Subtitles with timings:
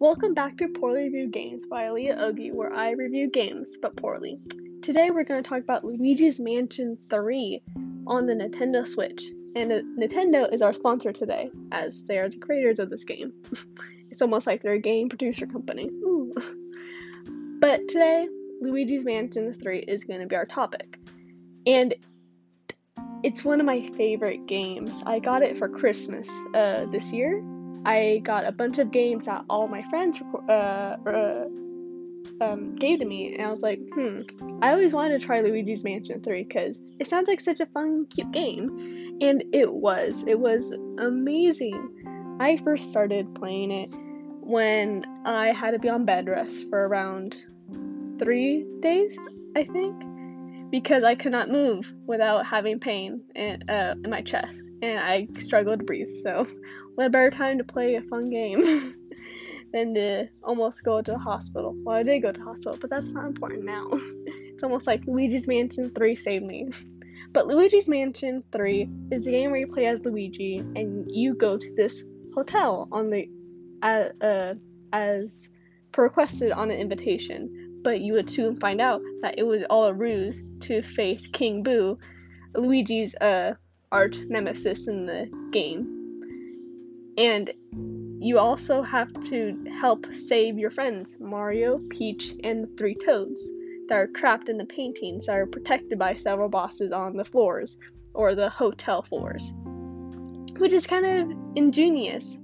[0.00, 4.40] Welcome back to Poorly Reviewed Games by Aaliyah Ogi, where I review games, but poorly.
[4.80, 7.62] Today we're going to talk about Luigi's Mansion 3
[8.06, 9.22] on the Nintendo Switch.
[9.54, 13.34] And Nintendo is our sponsor today, as they are the creators of this game.
[14.10, 15.90] it's almost like they're a game producer company.
[15.90, 16.32] Ooh.
[17.60, 18.26] But today,
[18.62, 20.98] Luigi's Mansion 3 is going to be our topic.
[21.66, 21.94] And
[23.22, 25.02] it's one of my favorite games.
[25.04, 27.42] I got it for Christmas uh, this year,
[27.84, 31.46] I got a bunch of games that all my friends uh, uh,
[32.40, 34.22] um, gave to me, and I was like, hmm,
[34.60, 38.06] I always wanted to try Luigi's Mansion 3 because it sounds like such a fun,
[38.06, 39.18] cute game.
[39.22, 40.24] And it was.
[40.26, 42.36] It was amazing.
[42.40, 43.94] I first started playing it
[44.40, 47.36] when I had to be on bed rest for around
[48.18, 49.18] three days,
[49.56, 54.62] I think, because I could not move without having pain in, uh, in my chest
[54.82, 56.16] and I struggled to breathe.
[56.22, 56.46] So,
[56.94, 58.94] what better time to play a fun game
[59.72, 61.74] than to almost go to the hospital?
[61.84, 63.88] Well, I did go to the hospital, but that's not important now.
[63.92, 66.70] it's almost like Luigi's Mansion 3 saved me.
[67.32, 71.56] But Luigi's Mansion 3 is a game where you play as Luigi and you go
[71.56, 72.02] to this
[72.34, 73.28] hotel on the
[73.82, 74.54] uh, uh,
[74.92, 75.48] as
[75.96, 77.80] requested on an invitation.
[77.82, 81.62] But you would soon find out that it was all a ruse to face King
[81.62, 81.98] Boo,
[82.54, 83.54] Luigi's uh
[83.92, 85.96] arch nemesis in the game.
[87.18, 87.50] And
[88.20, 93.48] you also have to help save your friends, Mario, Peach, and the three toads
[93.88, 97.78] that are trapped in the paintings that are protected by several bosses on the floors,
[98.14, 99.52] or the hotel floors.
[100.58, 102.38] Which is kind of ingenious.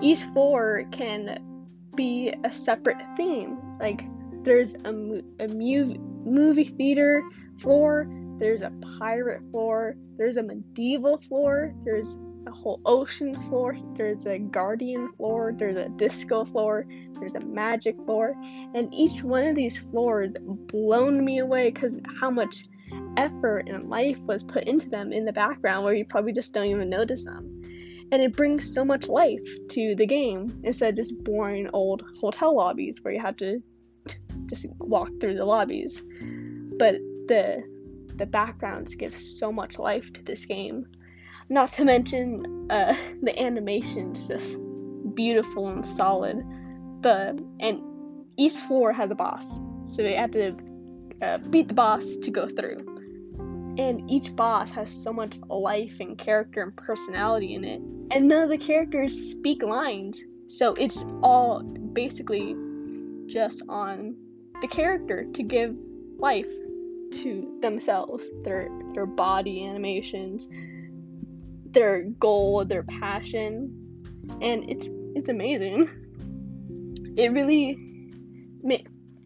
[0.00, 1.42] Each floor can
[1.96, 3.58] be a separate theme.
[3.80, 4.04] Like,
[4.44, 4.90] there's a,
[5.40, 7.22] a mu- movie theater
[7.58, 8.06] floor,
[8.38, 14.38] there's a pirate floor, there's a medieval floor, there's a whole ocean floor, there's a
[14.38, 16.86] garden floor, there's a disco floor,
[17.18, 18.34] there's a magic floor,
[18.74, 22.66] and each one of these floors blown me away because how much
[23.16, 26.66] effort and life was put into them in the background where you probably just don't
[26.66, 27.62] even notice them.
[28.12, 32.54] And it brings so much life to the game instead of just boring old hotel
[32.54, 33.62] lobbies where you have to
[34.46, 36.02] just walk through the lobbies.
[36.78, 37.64] But the
[38.16, 40.86] the backgrounds give so much life to this game.
[41.48, 44.56] Not to mention uh, the animation's just
[45.14, 46.42] beautiful and solid.
[47.02, 47.80] The and
[48.36, 50.56] each floor has a boss, so you have to
[51.22, 52.90] uh, beat the boss to go through.
[53.76, 57.80] And each boss has so much life and character and personality in it,
[58.10, 62.54] and none of the characters speak lines, so it's all basically
[63.26, 64.16] just on
[64.60, 65.76] the character to give
[66.18, 66.48] life
[67.22, 70.48] to themselves, their their body animations,
[71.70, 74.00] their goal, their passion,
[74.40, 75.88] and it's it's amazing.
[77.16, 77.78] It really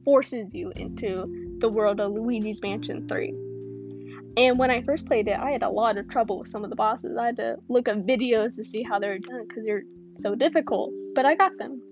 [0.09, 3.28] forces you into the world of Luigi's Mansion 3.
[4.38, 6.71] And when I first played it, I had a lot of trouble with some of
[6.71, 7.16] the bosses.
[7.19, 9.82] I had to look up videos to see how they were done because they're
[10.19, 11.82] so difficult, but I got them.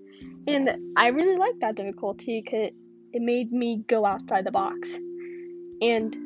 [0.46, 2.70] And I really liked that difficulty because
[3.12, 4.96] it made me go outside the box.
[5.80, 6.16] And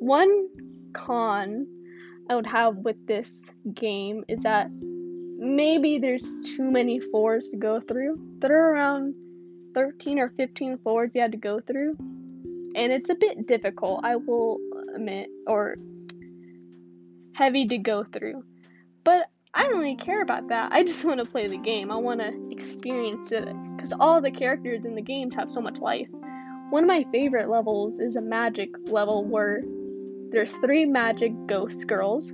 [0.00, 0.48] one
[0.92, 1.66] con
[2.28, 7.80] I would have with this game is that maybe there's too many floors to go
[7.80, 8.18] through.
[8.38, 9.14] There are around
[9.74, 11.96] 13 or 15 floors you had to go through.
[12.74, 14.58] And it's a bit difficult, I will
[14.94, 15.76] admit, or
[17.34, 18.44] heavy to go through.
[19.04, 20.72] But I don't really care about that.
[20.72, 21.90] I just want to play the game.
[21.90, 25.78] I want to experience it because all the characters in the games have so much
[25.78, 26.08] life.
[26.72, 29.60] One of my favorite levels is a magic level where
[30.30, 32.30] there's three magic ghost girls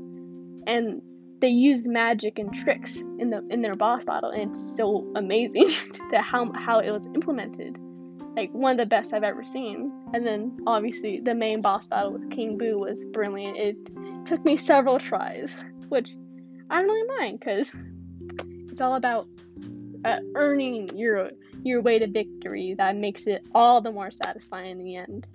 [0.64, 1.02] and
[1.40, 5.66] they use magic and tricks in the in their boss battle and it's so amazing
[6.12, 7.78] that how how it was implemented.
[8.36, 9.90] Like one of the best I've ever seen.
[10.14, 13.56] And then obviously the main boss battle with King Boo was brilliant.
[13.56, 13.76] It
[14.24, 15.58] took me several tries,
[15.88, 16.16] which
[16.70, 17.72] I don't really mind because
[18.70, 19.26] it's all about
[20.04, 21.32] uh, earning your
[21.64, 25.28] your way to victory that makes it all the more satisfying in the end.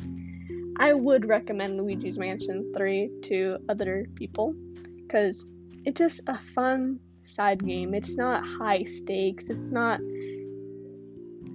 [0.77, 4.55] I would recommend Luigi's Mansion 3 to other people
[5.01, 5.47] because
[5.85, 7.93] it's just a fun side game.
[7.93, 9.45] It's not high stakes.
[9.49, 9.99] It's not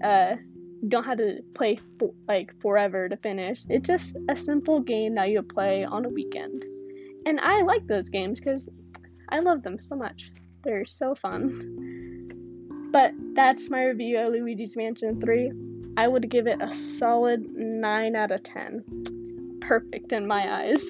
[0.03, 0.37] uh
[0.81, 3.65] you don't have to play for, like forever to finish.
[3.69, 6.65] It's just a simple game that you play on a weekend.
[7.27, 8.69] And I like those games cuz
[9.29, 10.31] I love them so much.
[10.63, 11.98] They're so fun.
[12.91, 15.53] But that's my review of Luigi's Mansion 3.
[15.97, 19.59] I would give it a solid 9 out of 10.
[19.61, 20.89] Perfect in my eyes.